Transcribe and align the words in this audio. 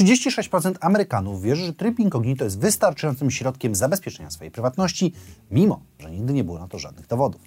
36% 0.00 0.74
Amerykanów 0.80 1.42
wierzy, 1.42 1.64
że 1.64 1.72
tryb 1.72 1.98
incognito 1.98 2.44
jest 2.44 2.58
wystarczającym 2.58 3.30
środkiem 3.30 3.74
zabezpieczenia 3.74 4.30
swojej 4.30 4.50
prywatności, 4.50 5.12
mimo 5.50 5.80
że 5.98 6.10
nigdy 6.10 6.32
nie 6.32 6.44
było 6.44 6.58
na 6.58 6.68
to 6.68 6.78
żadnych 6.78 7.06
dowodów. 7.06 7.40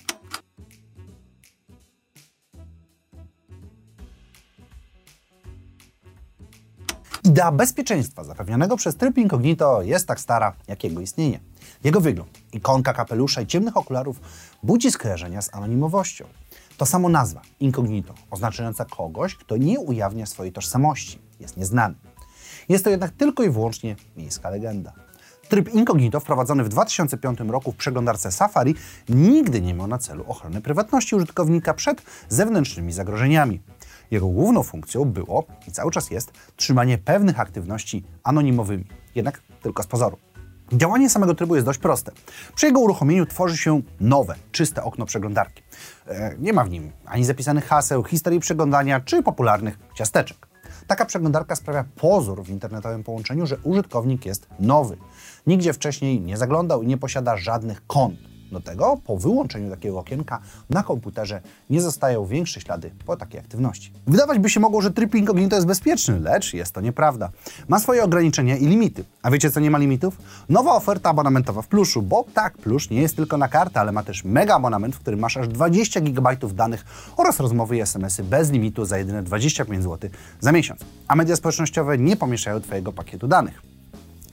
Idea 7.24 7.52
bezpieczeństwa 7.52 8.24
zapewnionego 8.24 8.78
przez 8.78 8.96
tryb 8.96 9.18
incognito 9.18 9.82
jest 9.82 10.08
tak 10.08 10.20
stara 10.20 10.54
jak 10.68 10.84
jego 10.84 11.02
istnienie. 11.02 11.40
Jego 11.84 12.02
wygląd, 12.02 12.40
ikonka 12.54 12.94
kapelusza 12.94 13.42
i 13.42 13.48
ciemnych 13.48 13.78
okularów 13.78 14.22
budzi 14.64 14.92
skojarzenia 14.92 15.42
z 15.42 15.54
anonimowością. 15.54 16.26
To 16.78 16.86
samo 16.86 17.10
nazwa, 17.10 17.42
incognito, 17.60 18.14
oznaczająca 18.32 18.86
kogoś, 18.86 19.36
kto 19.36 19.58
nie 19.58 19.80
ujawnia 19.80 20.26
swojej 20.26 20.54
tożsamości, 20.54 21.20
jest 21.40 21.58
nieznany. 21.58 21.96
Jest 22.70 22.84
to 22.84 22.90
jednak 22.90 23.12
tylko 23.12 23.44
i 23.44 23.50
wyłącznie 23.50 23.96
miejska 24.18 24.50
legenda. 24.50 24.94
Tryb 25.50 25.74
incognito 25.74 26.20
wprowadzony 26.20 26.64
w 26.64 26.70
2005 26.70 27.40
roku 27.40 27.72
w 27.72 27.76
przeglądarce 27.76 28.32
Safari 28.32 28.76
nigdy 29.10 29.62
nie 29.62 29.74
miał 29.74 29.88
na 29.88 29.98
celu 29.98 30.24
ochrony 30.28 30.62
prywatności 30.62 31.16
użytkownika 31.16 31.74
przed 31.74 32.02
zewnętrznymi 32.30 32.94
zagrożeniami. 32.94 33.62
Jego 34.12 34.28
główną 34.28 34.64
funkcją 34.64 35.06
było 35.06 35.46
i 35.68 35.72
cały 35.72 35.92
czas 35.92 36.12
jest 36.12 36.32
trzymanie 36.56 36.98
pewnych 36.98 37.40
aktywności 37.40 38.04
anonimowymi, 38.24 38.86
jednak 39.16 39.42
tylko 39.62 39.84
z 39.84 39.88
pozoru. 39.88 40.18
Działanie 40.74 41.10
samego 41.10 41.36
trybu 41.36 41.56
jest 41.56 41.66
dość 41.66 41.80
proste. 41.80 42.12
Przy 42.56 42.66
jego 42.66 42.80
uruchomieniu 42.80 43.26
tworzy 43.26 43.58
się 43.58 43.82
nowe, 44.00 44.36
czyste 44.52 44.84
okno 44.84 45.06
przeglądarki. 45.06 45.64
E, 46.08 46.36
nie 46.40 46.54
ma 46.54 46.64
w 46.64 46.70
nim 46.70 46.92
ani 47.06 47.26
zapisanych 47.26 47.66
haseł, 47.66 48.04
historii 48.04 48.40
przeglądania 48.40 49.00
czy 49.00 49.24
popularnych 49.24 49.80
ciasteczek. 49.96 50.53
Taka 50.88 51.06
przeglądarka 51.06 51.56
sprawia 51.56 51.86
pozór 51.96 52.44
w 52.44 52.50
internetowym 52.50 53.04
połączeniu, 53.04 53.46
że 53.46 53.58
użytkownik 53.64 54.26
jest 54.26 54.48
nowy. 54.60 54.98
Nigdzie 55.48 55.74
wcześniej 55.74 56.22
nie 56.22 56.38
zaglądał 56.38 56.84
i 56.84 56.88
nie 56.88 56.98
posiada 56.98 57.38
żadnych 57.38 57.88
kont. 57.88 58.33
Do 58.54 58.62
tego, 58.62 58.98
po 59.06 59.18
wyłączeniu 59.18 59.70
takiego 59.70 60.00
okienka 60.00 60.40
na 60.70 60.84
komputerze 60.84 61.42
nie 61.70 61.82
zostają 61.82 62.26
większe 62.26 62.62
ślady 62.62 62.92
po 63.06 63.18
takiej 63.18 63.40
aktywności. 63.40 63.94
Wydawać 64.08 64.40
by 64.40 64.50
się 64.50 64.60
mogło, 64.60 64.82
że 64.82 64.92
tryb 64.92 65.16
incognito 65.16 65.56
jest 65.56 65.68
bezpieczny, 65.68 66.20
lecz 66.20 66.54
jest 66.54 66.74
to 66.74 66.82
nieprawda. 66.82 67.30
Ma 67.68 67.80
swoje 67.80 68.04
ograniczenia 68.04 68.58
i 68.58 68.66
limity. 68.66 69.04
A 69.22 69.32
wiecie 69.32 69.52
co 69.52 69.60
nie 69.60 69.72
ma 69.72 69.78
limitów? 69.78 70.18
Nowa 70.50 70.74
oferta 70.74 71.10
abonamentowa 71.10 71.62
w 71.62 71.68
Pluszu, 71.68 72.02
bo 72.02 72.26
tak, 72.34 72.58
Plusz 72.58 72.90
nie 72.90 73.02
jest 73.02 73.16
tylko 73.16 73.38
na 73.38 73.48
kartę, 73.48 73.80
ale 73.80 73.92
ma 73.92 74.04
też 74.04 74.24
mega 74.24 74.56
abonament, 74.56 74.96
w 74.96 75.00
którym 75.00 75.20
masz 75.20 75.38
aż 75.38 75.48
20 75.48 76.02
GB 76.02 76.38
danych 76.54 76.86
oraz 77.18 77.40
rozmowy 77.40 77.78
i 77.78 77.82
SMS-y 77.82 78.24
bez 78.24 78.52
limitu 78.52 78.86
za 78.86 78.98
jedyne 78.98 79.24
25 79.24 79.84
zł 79.84 80.10
za 80.40 80.52
miesiąc. 80.52 80.82
A 81.08 81.16
media 81.16 81.36
społecznościowe 81.36 81.98
nie 81.98 82.16
pomieszają 82.18 82.62
Twojego 82.62 82.94
pakietu 82.94 83.28
danych. 83.28 83.73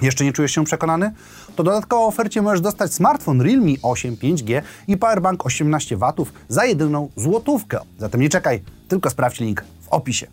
Jeszcze 0.02 0.24
nie 0.24 0.32
czujesz 0.32 0.52
się 0.52 0.64
przekonany? 0.64 1.12
To 1.56 1.62
dodatkowo 1.62 2.06
ofercie 2.06 2.42
możesz 2.42 2.60
dostać 2.60 2.94
smartfon 2.94 3.40
Realme 3.40 3.72
8 3.82 4.16
5G 4.16 4.62
i 4.88 4.96
powerbank 4.96 5.46
18 5.46 5.96
W 5.96 6.12
za 6.48 6.64
jedyną 6.64 7.08
złotówkę. 7.16 7.80
Zatem 7.98 8.20
nie 8.20 8.28
czekaj, 8.28 8.62
tylko 8.88 9.10
sprawdź 9.10 9.40
link 9.40 9.64
w 9.80 9.88
opisie. 9.88 10.26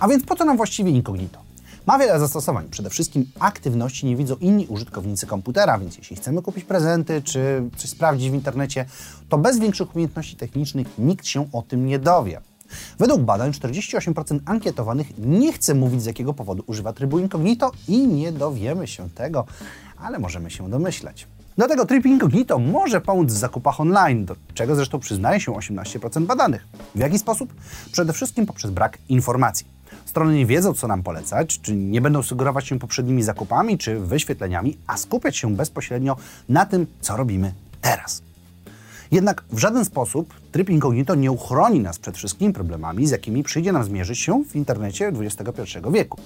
A 0.00 0.08
więc 0.08 0.24
po 0.24 0.36
co 0.36 0.44
nam 0.44 0.56
właściwie 0.56 0.90
incognito? 0.90 1.38
Ma 1.86 1.98
wiele 1.98 2.18
zastosowań. 2.18 2.66
Przede 2.70 2.90
wszystkim 2.90 3.26
aktywności 3.38 4.06
nie 4.06 4.16
widzą 4.16 4.36
inni 4.36 4.66
użytkownicy 4.66 5.26
komputera, 5.26 5.78
więc 5.78 5.98
jeśli 5.98 6.16
chcemy 6.16 6.42
kupić 6.42 6.64
prezenty 6.64 7.22
czy 7.22 7.62
coś 7.76 7.90
sprawdzić 7.90 8.30
w 8.30 8.34
internecie, 8.34 8.84
to 9.28 9.38
bez 9.38 9.58
większych 9.58 9.94
umiejętności 9.94 10.36
technicznych 10.36 10.86
nikt 10.98 11.26
się 11.26 11.52
o 11.52 11.62
tym 11.62 11.86
nie 11.86 11.98
dowie. 11.98 12.40
Według 12.98 13.22
badań 13.22 13.50
48% 13.50 14.40
ankietowanych 14.44 15.06
nie 15.18 15.52
chce 15.52 15.74
mówić 15.74 16.02
z 16.02 16.06
jakiego 16.06 16.34
powodu 16.34 16.64
używa 16.66 16.92
trybu 16.92 17.18
incognito 17.18 17.72
i 17.88 18.06
nie 18.06 18.32
dowiemy 18.32 18.86
się 18.86 19.10
tego, 19.10 19.46
ale 19.98 20.18
możemy 20.18 20.50
się 20.50 20.70
domyśleć. 20.70 21.26
Dlatego 21.56 21.86
tryb 21.86 22.06
incognito 22.06 22.58
może 22.58 23.00
pomóc 23.00 23.28
w 23.28 23.36
zakupach 23.36 23.80
online, 23.80 24.24
do 24.24 24.36
czego 24.54 24.74
zresztą 24.74 24.98
przyznaje 24.98 25.40
się 25.40 25.52
18% 25.52 26.26
badanych. 26.26 26.66
W 26.94 26.98
jaki 26.98 27.18
sposób? 27.18 27.54
Przede 27.92 28.12
wszystkim 28.12 28.46
poprzez 28.46 28.70
brak 28.70 28.98
informacji. 29.08 29.66
Strony 30.04 30.34
nie 30.34 30.46
wiedzą, 30.46 30.74
co 30.74 30.88
nam 30.88 31.02
polecać, 31.02 31.60
czy 31.60 31.76
nie 31.76 32.00
będą 32.00 32.22
sugerować 32.22 32.66
się 32.66 32.78
poprzednimi 32.78 33.22
zakupami 33.22 33.78
czy 33.78 34.00
wyświetleniami, 34.00 34.78
a 34.86 34.96
skupiać 34.96 35.36
się 35.36 35.56
bezpośrednio 35.56 36.16
na 36.48 36.66
tym, 36.66 36.86
co 37.00 37.16
robimy 37.16 37.52
teraz. 37.80 38.25
Jednak 39.10 39.44
w 39.50 39.58
żaden 39.58 39.84
sposób 39.84 40.34
tryb 40.52 40.70
incognito 40.70 41.14
nie 41.14 41.32
uchroni 41.32 41.80
nas 41.80 41.98
przed 41.98 42.16
wszystkimi 42.16 42.52
problemami, 42.52 43.06
z 43.06 43.10
jakimi 43.10 43.42
przyjdzie 43.42 43.72
nam 43.72 43.84
zmierzyć 43.84 44.18
się 44.18 44.44
w 44.44 44.56
internecie 44.56 45.12
XXI 45.20 45.78
wieku. 45.92 46.18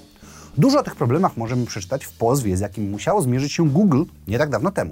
Dużo 0.58 0.80
o 0.80 0.82
tych 0.82 0.96
problemach 0.96 1.36
możemy 1.36 1.66
przeczytać 1.66 2.04
w 2.04 2.12
pozwie, 2.12 2.56
z 2.56 2.60
jakim 2.60 2.90
musiało 2.90 3.22
zmierzyć 3.22 3.52
się 3.52 3.68
Google 3.68 4.04
nie 4.28 4.38
tak 4.38 4.50
dawno 4.50 4.70
temu. 4.70 4.90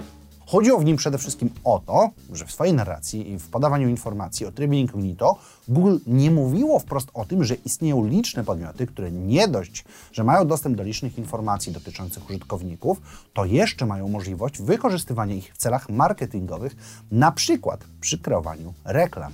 Chodziło 0.51 0.79
w 0.79 0.85
nim 0.85 0.97
przede 0.97 1.17
wszystkim 1.17 1.49
o 1.63 1.81
to, 1.85 2.09
że 2.33 2.45
w 2.45 2.51
swojej 2.51 2.73
narracji 2.73 3.31
i 3.31 3.39
w 3.39 3.49
podawaniu 3.49 3.89
informacji 3.89 4.45
o 4.45 4.51
trybie 4.51 4.79
incognito 4.79 5.37
Google 5.67 5.97
nie 6.07 6.31
mówiło 6.31 6.79
wprost 6.79 7.09
o 7.13 7.25
tym, 7.25 7.43
że 7.43 7.55
istnieją 7.55 8.05
liczne 8.05 8.43
podmioty, 8.43 8.87
które 8.87 9.11
nie 9.11 9.47
dość, 9.47 9.85
że 10.11 10.23
mają 10.23 10.47
dostęp 10.47 10.77
do 10.77 10.83
licznych 10.83 11.17
informacji 11.17 11.71
dotyczących 11.71 12.29
użytkowników, 12.29 13.01
to 13.33 13.45
jeszcze 13.45 13.85
mają 13.85 14.07
możliwość 14.07 14.61
wykorzystywania 14.61 15.35
ich 15.35 15.53
w 15.53 15.57
celach 15.57 15.89
marketingowych, 15.89 16.75
na 17.11 17.31
przykład 17.31 17.83
przy 18.01 18.19
kreowaniu 18.19 18.73
reklam. 18.85 19.31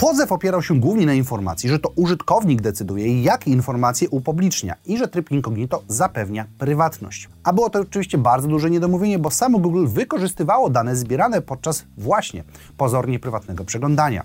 Pozew 0.00 0.32
opierał 0.32 0.62
się 0.62 0.80
głównie 0.80 1.06
na 1.06 1.14
informacji, 1.14 1.68
że 1.68 1.78
to 1.78 1.88
użytkownik 1.88 2.60
decyduje, 2.60 3.22
jakie 3.22 3.50
informacje 3.50 4.08
upublicznia 4.08 4.74
i 4.86 4.98
że 4.98 5.08
tryb 5.08 5.30
incognito 5.30 5.82
zapewnia 5.88 6.46
prywatność. 6.58 7.28
A 7.44 7.52
było 7.52 7.70
to 7.70 7.80
oczywiście 7.80 8.18
bardzo 8.18 8.48
duże 8.48 8.70
niedomówienie, 8.70 9.18
bo 9.18 9.30
samo 9.30 9.58
Google 9.58 9.86
wykorzystywało 9.86 10.70
dane 10.70 10.96
zbierane 10.96 11.42
podczas 11.42 11.84
właśnie 11.96 12.44
pozornie 12.76 13.18
prywatnego 13.18 13.64
przeglądania. 13.64 14.22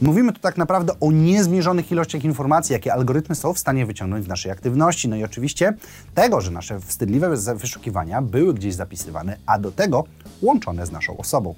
Mówimy 0.00 0.32
tu 0.32 0.40
tak 0.40 0.56
naprawdę 0.56 0.92
o 1.00 1.12
niezmierzonych 1.12 1.92
ilościach 1.92 2.24
informacji, 2.24 2.72
jakie 2.72 2.92
algorytmy 2.92 3.34
są 3.34 3.52
w 3.52 3.58
stanie 3.58 3.86
wyciągnąć 3.86 4.24
z 4.24 4.28
naszej 4.28 4.52
aktywności. 4.52 5.08
No 5.08 5.16
i 5.16 5.24
oczywiście 5.24 5.76
tego, 6.14 6.40
że 6.40 6.50
nasze 6.50 6.80
wstydliwe 6.80 7.36
wyszukiwania 7.54 8.22
były 8.22 8.54
gdzieś 8.54 8.74
zapisywane, 8.74 9.36
a 9.46 9.58
do 9.58 9.72
tego 9.72 10.04
łączone 10.42 10.86
z 10.86 10.92
naszą 10.92 11.16
osobą. 11.16 11.54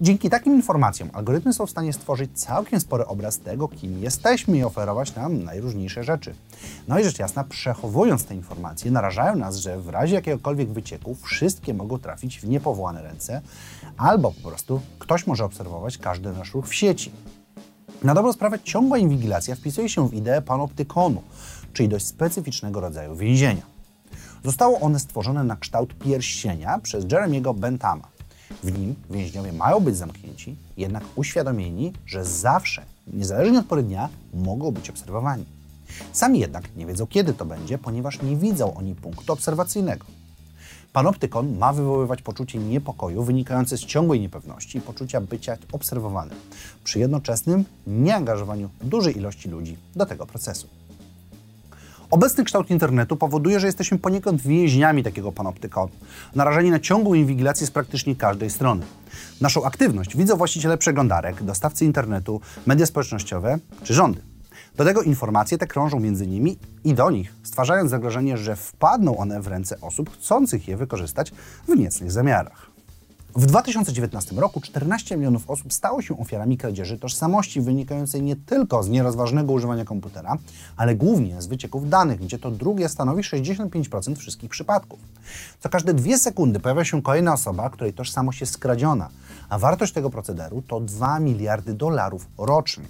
Dzięki 0.00 0.30
takim 0.30 0.54
informacjom 0.54 1.10
algorytmy 1.12 1.52
są 1.52 1.66
w 1.66 1.70
stanie 1.70 1.92
stworzyć 1.92 2.30
całkiem 2.34 2.80
spory 2.80 3.06
obraz 3.06 3.38
tego, 3.38 3.68
kim 3.68 4.02
jesteśmy 4.02 4.58
i 4.58 4.64
oferować 4.64 5.14
nam 5.14 5.44
najróżniejsze 5.44 6.04
rzeczy. 6.04 6.34
No 6.88 6.98
i 6.98 7.04
rzecz 7.04 7.18
jasna, 7.18 7.44
przechowując 7.44 8.24
te 8.24 8.34
informacje, 8.34 8.90
narażają 8.90 9.36
nas, 9.36 9.56
że 9.56 9.80
w 9.80 9.88
razie 9.88 10.14
jakiegokolwiek 10.14 10.68
wycieku 10.68 11.14
wszystkie 11.14 11.74
mogą 11.74 11.98
trafić 11.98 12.40
w 12.40 12.48
niepowołane 12.48 13.02
ręce, 13.02 13.40
albo 13.96 14.32
po 14.32 14.48
prostu 14.48 14.80
ktoś 14.98 15.26
może 15.26 15.44
obserwować 15.44 15.98
każdy 15.98 16.32
nasz 16.32 16.54
ruch 16.54 16.68
w 16.68 16.74
sieci. 16.74 17.12
Na 18.02 18.14
dobrą 18.14 18.32
sprawę 18.32 18.58
ciągła 18.64 18.98
inwigilacja 18.98 19.54
wpisuje 19.54 19.88
się 19.88 20.08
w 20.08 20.14
ideę 20.14 20.42
panoptykonu, 20.42 21.22
czyli 21.72 21.88
dość 21.88 22.06
specyficznego 22.06 22.80
rodzaju 22.80 23.16
więzienia. 23.16 23.62
Zostało 24.44 24.80
one 24.80 24.98
stworzone 24.98 25.44
na 25.44 25.56
kształt 25.56 25.94
pierścienia 25.98 26.78
przez 26.78 27.04
Jeremiego 27.12 27.54
Bentama. 27.54 28.15
W 28.62 28.78
nim 28.78 28.94
więźniowie 29.10 29.52
mają 29.52 29.80
być 29.80 29.96
zamknięci, 29.96 30.56
jednak 30.76 31.04
uświadomieni, 31.16 31.92
że 32.06 32.24
zawsze, 32.24 32.82
niezależnie 33.06 33.58
od 33.58 33.66
pory 33.66 33.82
dnia, 33.82 34.08
mogą 34.34 34.70
być 34.70 34.90
obserwowani. 34.90 35.44
Sami 36.12 36.38
jednak 36.38 36.76
nie 36.76 36.86
wiedzą, 36.86 37.06
kiedy 37.06 37.34
to 37.34 37.44
będzie, 37.44 37.78
ponieważ 37.78 38.22
nie 38.22 38.36
widzą 38.36 38.74
oni 38.74 38.94
punktu 38.94 39.32
obserwacyjnego. 39.32 40.06
Panoptykon 40.92 41.58
ma 41.58 41.72
wywoływać 41.72 42.22
poczucie 42.22 42.58
niepokoju 42.58 43.22
wynikające 43.22 43.76
z 43.78 43.80
ciągłej 43.84 44.20
niepewności 44.20 44.78
i 44.78 44.80
poczucia 44.80 45.20
bycia 45.20 45.56
obserwowanym, 45.72 46.38
przy 46.84 46.98
jednoczesnym 46.98 47.64
nieangażowaniu 47.86 48.70
dużej 48.82 49.16
ilości 49.16 49.48
ludzi 49.48 49.76
do 49.96 50.06
tego 50.06 50.26
procesu. 50.26 50.68
Obecny 52.10 52.44
kształt 52.44 52.70
internetu 52.70 53.16
powoduje, 53.16 53.60
że 53.60 53.66
jesteśmy 53.66 53.98
poniekąd 53.98 54.42
więźniami 54.42 55.02
takiego 55.02 55.32
panoptykonu, 55.32 55.92
narażeni 56.34 56.70
na 56.70 56.80
ciągłą 56.80 57.14
inwigilację 57.14 57.66
z 57.66 57.70
praktycznie 57.70 58.16
każdej 58.16 58.50
strony. 58.50 58.82
Naszą 59.40 59.64
aktywność 59.64 60.16
widzą 60.16 60.36
właściciele 60.36 60.78
przeglądarek, 60.78 61.42
dostawcy 61.42 61.84
internetu, 61.84 62.40
media 62.66 62.86
społecznościowe 62.86 63.58
czy 63.84 63.94
rządy. 63.94 64.20
Do 64.76 64.84
tego 64.84 65.02
informacje 65.02 65.58
te 65.58 65.66
krążą 65.66 66.00
między 66.00 66.26
nimi 66.26 66.58
i 66.84 66.94
do 66.94 67.10
nich, 67.10 67.34
stwarzając 67.42 67.90
zagrożenie, 67.90 68.36
że 68.36 68.56
wpadną 68.56 69.16
one 69.16 69.40
w 69.40 69.46
ręce 69.46 69.80
osób 69.80 70.10
chcących 70.10 70.68
je 70.68 70.76
wykorzystać 70.76 71.32
w 71.68 71.76
niecnych 71.76 72.12
zamiarach. 72.12 72.75
W 73.36 73.46
2019 73.46 74.36
roku 74.36 74.60
14 74.60 75.16
milionów 75.16 75.50
osób 75.50 75.72
stało 75.72 76.02
się 76.02 76.18
ofiarami 76.18 76.58
kradzieży 76.58 76.98
tożsamości 76.98 77.60
wynikającej 77.60 78.22
nie 78.22 78.36
tylko 78.36 78.82
z 78.82 78.88
nierozważnego 78.88 79.52
używania 79.52 79.84
komputera, 79.84 80.36
ale 80.76 80.94
głównie 80.94 81.42
z 81.42 81.46
wycieków 81.46 81.88
danych, 81.88 82.20
gdzie 82.20 82.38
to 82.38 82.50
drugie 82.50 82.88
stanowi 82.88 83.22
65% 83.22 84.16
wszystkich 84.16 84.50
przypadków. 84.50 84.98
Co 85.60 85.68
każde 85.68 85.94
dwie 85.94 86.18
sekundy 86.18 86.60
pojawia 86.60 86.84
się 86.84 87.02
kolejna 87.02 87.32
osoba, 87.32 87.70
której 87.70 87.92
tożsamość 87.92 88.40
jest 88.40 88.52
skradziona, 88.52 89.08
a 89.48 89.58
wartość 89.58 89.92
tego 89.92 90.10
procederu 90.10 90.62
to 90.62 90.80
2 90.80 91.20
miliardy 91.20 91.74
dolarów 91.74 92.26
rocznie. 92.38 92.84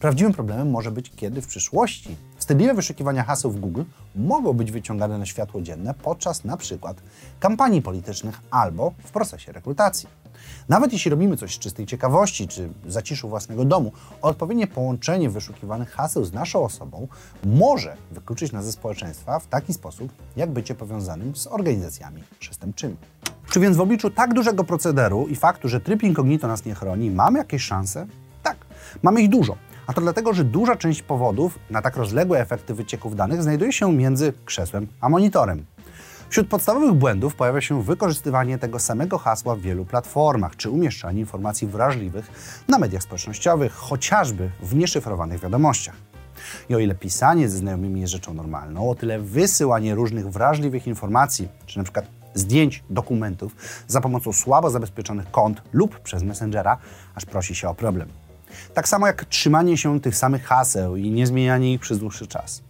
Prawdziwym 0.00 0.32
problemem 0.32 0.70
może 0.70 0.90
być, 0.90 1.12
kiedy 1.16 1.42
w 1.42 1.46
przyszłości 1.46 2.16
Wstydliwe 2.46 2.74
wyszukiwania 2.74 3.24
haseł 3.24 3.50
w 3.50 3.60
Google 3.60 3.82
mogą 4.16 4.52
być 4.52 4.72
wyciągane 4.72 5.18
na 5.18 5.26
światło 5.26 5.62
dzienne 5.62 5.94
podczas 5.94 6.42
przykład 6.56 6.96
kampanii 7.40 7.82
politycznych 7.82 8.40
albo 8.50 8.92
w 9.04 9.10
procesie 9.10 9.52
rekrutacji. 9.52 10.08
Nawet 10.68 10.92
jeśli 10.92 11.10
robimy 11.10 11.36
coś 11.36 11.54
z 11.54 11.58
czystej 11.58 11.86
ciekawości 11.86 12.48
czy 12.48 12.68
zaciszu 12.86 13.28
własnego 13.28 13.64
domu, 13.64 13.92
odpowiednie 14.22 14.66
połączenie 14.66 15.30
wyszukiwanych 15.30 15.90
haseł 15.90 16.24
z 16.24 16.32
naszą 16.32 16.64
osobą 16.64 17.08
może 17.44 17.96
wykluczyć 18.10 18.52
nas 18.52 18.64
ze 18.64 18.72
społeczeństwa 18.72 19.38
w 19.38 19.46
taki 19.46 19.74
sposób, 19.74 20.12
jak 20.36 20.50
bycie 20.50 20.74
powiązanym 20.74 21.36
z 21.36 21.46
organizacjami 21.46 22.22
przestępczymi. 22.38 22.96
Czy 23.50 23.60
więc 23.60 23.76
w 23.76 23.80
obliczu 23.80 24.10
tak 24.10 24.34
dużego 24.34 24.64
procederu 24.64 25.26
i 25.26 25.36
faktu, 25.36 25.68
że 25.68 25.80
tryb 25.80 26.02
incognito 26.02 26.48
nas 26.48 26.64
nie 26.64 26.74
chroni, 26.74 27.10
mamy 27.10 27.38
jakieś 27.38 27.62
szanse? 27.62 28.06
Tak, 28.42 28.56
mamy 29.02 29.22
ich 29.22 29.28
dużo. 29.28 29.56
A 29.86 29.92
to 29.92 30.00
dlatego, 30.00 30.34
że 30.34 30.44
duża 30.44 30.76
część 30.76 31.02
powodów 31.02 31.58
na 31.70 31.82
tak 31.82 31.96
rozległe 31.96 32.40
efekty 32.40 32.74
wycieków 32.74 33.16
danych 33.16 33.42
znajduje 33.42 33.72
się 33.72 33.92
między 33.92 34.32
krzesłem 34.44 34.86
a 35.00 35.08
monitorem. 35.08 35.64
Wśród 36.28 36.48
podstawowych 36.48 36.92
błędów 36.92 37.34
pojawia 37.34 37.60
się 37.60 37.82
wykorzystywanie 37.82 38.58
tego 38.58 38.78
samego 38.78 39.18
hasła 39.18 39.56
w 39.56 39.60
wielu 39.60 39.84
platformach, 39.84 40.56
czy 40.56 40.70
umieszczanie 40.70 41.20
informacji 41.20 41.66
wrażliwych 41.66 42.30
na 42.68 42.78
mediach 42.78 43.02
społecznościowych, 43.02 43.72
chociażby 43.72 44.50
w 44.62 44.74
nieszyfrowanych 44.74 45.40
wiadomościach. 45.40 45.94
I 46.68 46.74
o 46.74 46.78
ile 46.78 46.94
pisanie 46.94 47.48
ze 47.48 47.58
znajomymi 47.58 48.00
jest 48.00 48.12
rzeczą 48.12 48.34
normalną, 48.34 48.90
o 48.90 48.94
tyle 48.94 49.20
wysyłanie 49.20 49.94
różnych 49.94 50.30
wrażliwych 50.30 50.86
informacji, 50.86 51.48
czy 51.66 51.82
przykład 51.82 52.06
zdjęć, 52.34 52.84
dokumentów 52.90 53.56
za 53.86 54.00
pomocą 54.00 54.32
słabo 54.32 54.70
zabezpieczonych 54.70 55.30
kont 55.30 55.62
lub 55.72 56.00
przez 56.00 56.22
Messengera, 56.22 56.78
aż 57.14 57.24
prosi 57.24 57.54
się 57.54 57.68
o 57.68 57.74
problem. 57.74 58.08
Tak 58.74 58.88
samo 58.88 59.06
jak 59.06 59.24
trzymanie 59.24 59.76
się 59.76 60.00
tych 60.00 60.16
samych 60.16 60.44
haseł 60.44 60.96
i 60.96 61.10
nie 61.10 61.26
zmienianie 61.26 61.72
ich 61.72 61.80
przez 61.80 61.98
dłuższy 61.98 62.26
czas. 62.26 62.62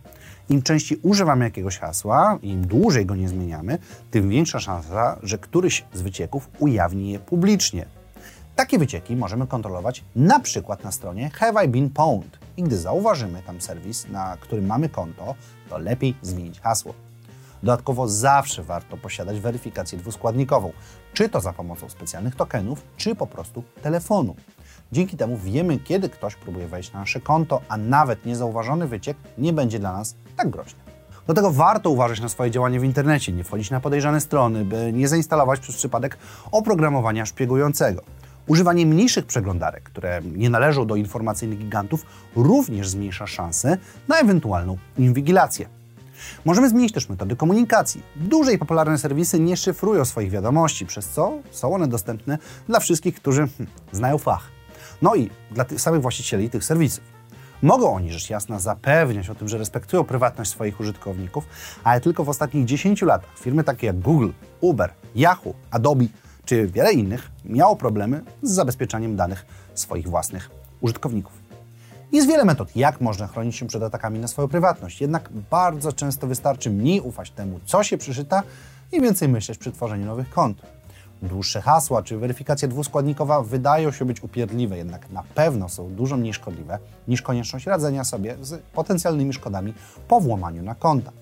Im 0.49 0.63
częściej 0.63 0.99
używamy 1.03 1.45
jakiegoś 1.45 1.79
hasła, 1.79 2.39
im 2.43 2.67
dłużej 2.67 3.07
go 3.07 3.17
nie 3.17 3.29
zmieniamy, 3.29 3.79
tym 4.11 4.29
większa 4.29 4.61
szansa, 4.61 5.19
że 5.23 5.39
któryś 5.39 5.85
z 5.95 6.03
wycieków 6.03 6.51
ujawni 6.59 7.13
je 7.13 7.19
publicznie. 7.19 7.87
Takie 8.57 8.79
wycieki 8.79 9.17
możemy 9.17 9.47
kontrolować 9.47 10.05
na 10.17 10.41
przykład 10.41 10.85
na 10.85 10.93
stronie 10.93 11.31
Have 11.31 11.65
I 11.65 11.69
Been 11.69 11.91
Pwned 11.91 12.39
i 12.57 12.63
gdy 12.63 12.79
zauważymy 12.79 13.43
tam 13.43 13.61
serwis, 13.61 14.09
na 14.09 14.37
którym 14.41 14.67
mamy 14.67 14.89
konto, 14.89 15.35
to 15.69 15.79
lepiej 15.79 16.15
zmienić 16.23 16.61
hasło. 16.61 16.95
Dodatkowo 17.67 18.09
zawsze 18.09 18.63
warto 18.63 18.97
posiadać 18.97 19.41
weryfikację 19.41 19.99
dwuskładnikową, 19.99 20.73
czy 21.15 21.29
to 21.29 21.41
za 21.41 21.53
pomocą 21.53 21.89
specjalnych 21.89 22.35
tokenów, 22.35 22.83
czy 22.97 23.15
po 23.15 23.27
prostu 23.27 23.63
telefonu. 23.83 24.37
Dzięki 24.93 25.17
temu 25.17 25.37
wiemy, 25.37 25.79
kiedy 25.79 26.09
ktoś 26.09 26.35
próbuje 26.35 26.69
wejść 26.69 26.93
na 26.93 27.01
nasze 27.01 27.21
konto, 27.21 27.61
a 27.69 27.77
nawet 27.77 28.27
niezauważony 28.27 28.87
wyciek 28.87 29.17
nie 29.39 29.53
będzie 29.53 29.79
dla 29.79 29.93
nas 29.93 30.17
tak 30.37 30.51
groźny. 30.51 30.79
Do 31.27 31.35
tego 31.35 31.51
warto 31.51 31.91
uważać 31.91 32.21
na 32.21 32.29
swoje 32.29 32.51
działanie 32.51 32.81
w 32.81 32.85
internecie, 32.85 33.33
nie 33.33 33.45
wchodzić 33.45 33.71
na 33.71 33.81
podejrzane 33.81 34.21
strony, 34.21 34.65
by 34.65 34.93
nie 34.93 35.09
zainstalować 35.09 35.61
przez 35.61 35.77
przypadek 35.77 36.19
oprogramowania 36.53 37.27
szpiegującego. 37.27 38.03
Używanie 38.47 38.87
mniejszych 38.87 39.27
przeglądarek, 39.27 39.83
które 39.83 40.21
nie 40.23 40.51
należą 40.51 40.87
do 40.87 40.97
informacyjnych 40.97 41.59
gigantów, 41.59 42.07
również 42.37 42.89
zmniejsza 42.89 43.27
szanse 43.27 43.77
na 44.09 44.19
ewentualną 44.19 44.77
inwigilację. 44.99 45.76
Możemy 46.45 46.69
zmienić 46.69 46.93
też 46.93 47.09
metody 47.09 47.37
komunikacji. 47.37 48.03
Duże 48.17 48.53
i 48.53 48.59
popularne 48.59 48.99
serwisy 48.99 49.41
nie 49.41 49.57
szyfrują 49.57 50.05
swoich 50.05 50.31
wiadomości, 50.31 50.87
przez 50.87 51.09
co 51.09 51.33
są 51.51 51.75
one 51.75 51.89
dostępne 51.89 52.39
dla 52.69 52.81
wszystkich, 52.81 53.15
którzy 53.15 53.41
hm, 53.41 53.67
znają 53.93 54.19
fach. 54.19 54.49
No 55.03 55.15
i 55.15 55.31
dla 55.51 55.65
tych 55.65 55.81
samych 55.81 56.03
właścicieli 56.03 56.51
tych 56.51 56.65
serwisów. 56.65 57.05
Mogą 57.63 57.95
oni, 57.95 58.13
rzecz 58.13 58.31
jasna, 58.31 58.59
zapewniać 58.59 59.31
o 59.31 59.35
tym, 59.35 59.49
że 59.49 59.59
respektują 59.59 60.05
prywatność 60.05 60.51
swoich 60.51 60.81
użytkowników, 60.81 61.45
ale 61.85 62.01
tylko 62.01 62.25
w 62.25 62.29
ostatnich 62.29 62.65
10 62.65 63.03
latach 63.03 63.39
firmy 63.39 63.65
takie 63.65 63.87
jak 63.87 64.01
Google, 64.01 64.31
Uber, 64.61 64.93
Yahoo, 65.15 65.55
Adobe 65.71 66.05
czy 66.45 66.67
wiele 66.67 66.93
innych 66.93 67.31
miało 67.45 67.77
problemy 67.77 68.23
z 68.43 68.51
zabezpieczaniem 68.51 69.17
danych 69.17 69.47
swoich 69.75 70.09
własnych 70.09 70.51
użytkowników. 70.81 71.46
Jest 72.13 72.29
wiele 72.29 72.45
metod, 72.45 72.77
jak 72.77 73.01
można 73.01 73.27
chronić 73.27 73.57
się 73.57 73.67
przed 73.67 73.83
atakami 73.83 74.19
na 74.19 74.29
swoją 74.29 74.49
prywatność, 74.49 75.01
jednak 75.01 75.31
bardzo 75.51 75.93
często 75.93 76.27
wystarczy 76.27 76.71
mniej 76.71 77.01
ufać 77.01 77.31
temu, 77.31 77.61
co 77.65 77.83
się 77.83 77.99
przeczyta 77.99 78.43
i 78.93 79.01
więcej 79.01 79.29
myśleć 79.29 79.59
przy 79.59 79.73
tworzeniu 79.73 80.07
nowych 80.07 80.31
kont. 80.31 80.63
Dłuższe 81.23 81.61
hasła 81.61 82.03
czy 82.03 82.19
weryfikacja 82.19 82.69
dwuskładnikowa 82.69 83.43
wydają 83.43 83.93
się 83.93 84.05
być 84.05 84.23
upierdliwe, 84.23 84.77
jednak 84.77 85.11
na 85.11 85.23
pewno 85.35 85.69
są 85.69 85.95
dużo 85.95 86.17
mniej 86.17 86.35
szkodliwe 86.35 86.79
niż 87.09 87.23
konieczność 87.23 87.67
radzenia 87.67 88.05
sobie 88.05 88.37
z 88.41 88.63
potencjalnymi 88.63 89.33
szkodami 89.33 89.75
po 90.09 90.21
włamaniu 90.21 90.63
na 90.63 90.75
konta. 90.75 91.13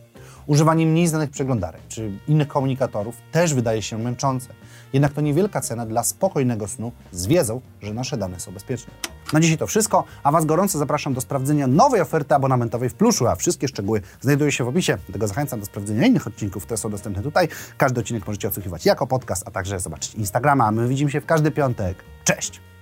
Używanie 0.47 0.87
mniej 0.87 1.07
znanych 1.07 1.31
przeglądarek 1.31 1.81
czy 1.89 2.13
innych 2.29 2.49
komunikatorów 2.49 3.17
też 3.33 3.55
wydaje 3.55 3.83
się 3.83 3.99
męczące. 3.99 4.49
Jednak 4.93 5.13
to 5.13 5.21
niewielka 5.21 5.61
cena 5.61 5.87
dla 5.87 6.03
spokojnego 6.03 6.69
snu 6.69 6.93
z 7.13 7.27
wiedzą, 7.27 7.61
że 7.83 7.95
nasze 7.95 8.17
dane 8.17 8.41
są 8.41 8.53
bezpieczne. 8.53 8.93
Na 9.35 9.41
dzisiaj 9.41 9.59
to 9.59 9.67
wszystko, 9.67 10.05
a 10.23 10.33
Was 10.33 10.45
gorąco 10.45 10.79
zapraszam 10.79 11.15
do 11.15 11.21
sprawdzenia 11.21 11.67
nowej 11.67 12.01
oferty 12.01 12.35
abonamentowej 12.35 12.89
w 12.89 12.95
Pluszu, 12.95 13.27
a 13.27 13.37
wszystkie 13.37 13.69
szczegóły 13.69 14.01
znajdują 14.21 14.51
się 14.51 14.65
w 14.65 14.69
opisie. 14.69 14.99
Dlatego 15.07 15.29
zachęcam 15.29 15.61
do 15.61 15.67
sprawdzenia 15.67 16.07
innych 16.07 16.27
odcinków, 16.27 16.65
które 16.65 16.77
są 16.77 16.91
dostępne 16.91 17.23
tutaj. 17.23 17.49
Każdy 17.77 18.01
odcinek 18.01 18.27
możecie 18.27 18.49
odsłuchiwać 18.49 18.87
jako 18.87 19.07
podcast, 19.07 19.49
a 19.49 19.51
także 19.51 19.81
zobaczyć 19.81 20.15
Instagrama. 20.15 20.71
My 20.71 20.89
widzimy 20.89 21.11
się 21.11 21.21
w 21.21 21.27
każdy 21.27 21.51
piątek. 21.51 22.05
Cześć! 22.25 22.74